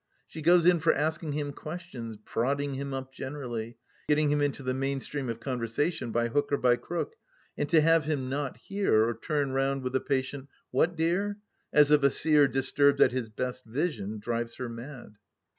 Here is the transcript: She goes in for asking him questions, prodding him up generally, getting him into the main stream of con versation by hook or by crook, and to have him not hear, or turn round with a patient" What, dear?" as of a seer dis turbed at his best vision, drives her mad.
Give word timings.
She 0.27 0.41
goes 0.41 0.65
in 0.65 0.79
for 0.79 0.91
asking 0.91 1.33
him 1.33 1.51
questions, 1.53 2.17
prodding 2.25 2.73
him 2.73 2.91
up 2.91 3.13
generally, 3.13 3.77
getting 4.07 4.31
him 4.31 4.41
into 4.41 4.63
the 4.63 4.73
main 4.73 4.99
stream 4.99 5.29
of 5.29 5.39
con 5.39 5.59
versation 5.59 6.11
by 6.11 6.29
hook 6.29 6.51
or 6.51 6.57
by 6.57 6.77
crook, 6.77 7.13
and 7.55 7.69
to 7.69 7.81
have 7.81 8.05
him 8.05 8.27
not 8.27 8.57
hear, 8.57 9.03
or 9.07 9.13
turn 9.13 9.51
round 9.51 9.83
with 9.83 9.95
a 9.95 10.01
patient" 10.01 10.49
What, 10.71 10.95
dear?" 10.95 11.37
as 11.71 11.91
of 11.91 12.03
a 12.03 12.09
seer 12.09 12.47
dis 12.47 12.71
turbed 12.71 12.99
at 12.99 13.11
his 13.11 13.29
best 13.29 13.63
vision, 13.63 14.17
drives 14.17 14.55
her 14.55 14.67
mad. 14.69 15.17